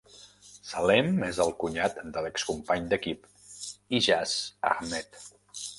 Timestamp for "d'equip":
2.95-3.29